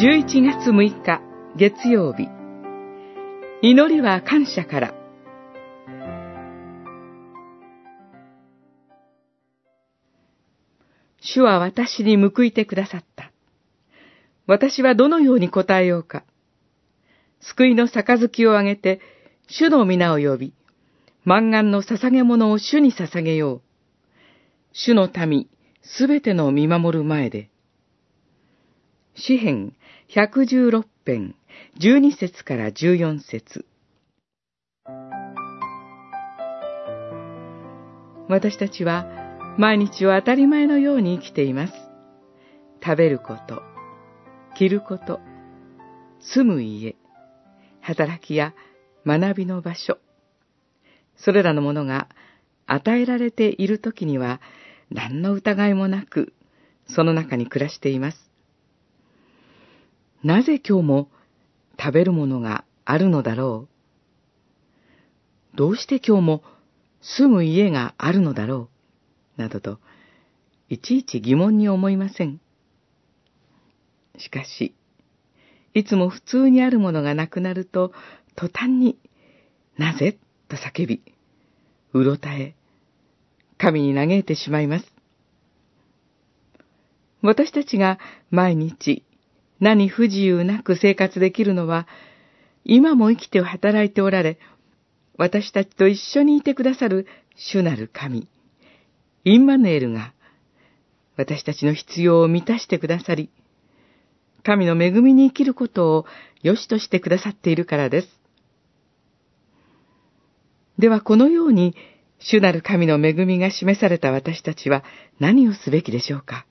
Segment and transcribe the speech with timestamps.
[0.00, 1.20] 11月6日
[1.56, 2.28] 月曜日
[3.62, 4.94] 祈りは感謝から
[11.20, 13.32] 主は私に報いてくださった。
[14.46, 16.22] 私はどのように答えようか。
[17.40, 19.00] 救いの杯をあげて、
[19.48, 20.54] 主の皆を呼び、
[21.24, 23.62] 万願の捧げ物を主に捧げよう。
[24.72, 25.48] 主の民、
[25.82, 27.50] すべての見守る前で。
[29.20, 29.74] 詩編
[30.14, 31.34] 116編
[31.80, 33.66] 12節から14節
[38.28, 39.06] 私たちは
[39.58, 41.72] 毎日を当たり前のように生きています。
[42.80, 43.62] 食べること、
[44.56, 45.18] 着ること、
[46.20, 46.94] 住む家、
[47.80, 48.54] 働きや
[49.04, 49.98] 学びの場所、
[51.16, 52.06] それらのものが
[52.66, 54.40] 与えられているときには
[54.90, 56.32] 何の疑いもなく
[56.88, 58.27] その中に暮らしています。
[60.24, 61.08] なぜ今日も
[61.78, 63.68] 食べるものがあるのだろ
[65.54, 65.56] う？
[65.56, 66.42] どうして今日も
[67.00, 68.68] 住む家があるのだろ
[69.36, 69.40] う？
[69.40, 69.78] などと、
[70.68, 72.40] いちいち疑問に思いません。
[74.18, 74.74] しかし、
[75.74, 77.92] いつも普通にあるものがなくなると、
[78.34, 78.98] 途端に、
[79.76, 80.18] なぜ？
[80.48, 81.02] と叫び、
[81.92, 82.56] うろたえ、
[83.58, 84.86] 神に嘆いてしまいます。
[87.22, 87.98] 私たちが
[88.30, 89.04] 毎日
[89.60, 91.86] 何不自由なく生活できるのは、
[92.64, 94.38] 今も生きて働いておられ、
[95.16, 98.28] 私たちと一緒にいてくださる主なる神、
[99.24, 100.14] インマヌエルが、
[101.16, 103.30] 私たちの必要を満たしてくださり、
[104.44, 106.06] 神の恵みに生きることを
[106.42, 108.08] 良しとしてくださっているからです。
[110.78, 111.74] ではこのように、
[112.20, 114.84] 主なる神の恵みが示された私たちは
[115.18, 116.46] 何をすべきでしょうか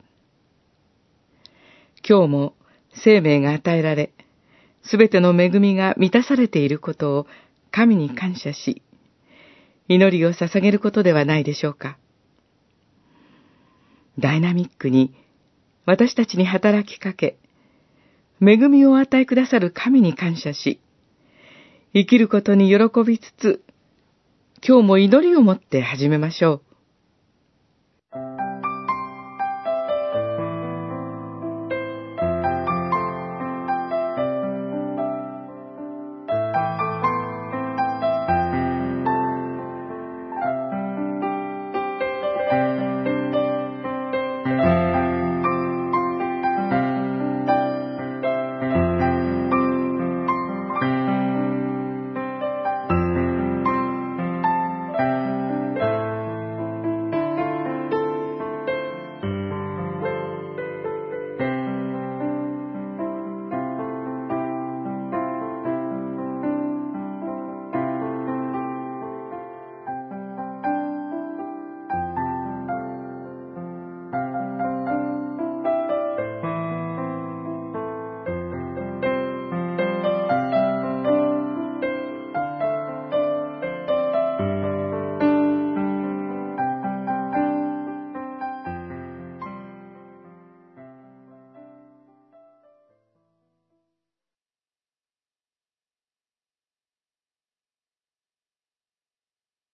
[2.08, 2.57] 今日も
[3.04, 4.12] 生命が与えられ、
[4.84, 7.28] すべての恵みが満たされていることを
[7.72, 8.82] 神に感謝し、
[9.88, 11.98] 祈りを捧げることではないでしょうか。
[14.20, 15.14] ダイナミックに
[15.86, 17.38] 私たちに働きかけ、
[18.42, 20.80] 恵みを与えくださる神に感謝し、
[21.94, 23.64] 生きることに喜びつつ、
[24.68, 26.67] 今日も祈りを持って始めましょう。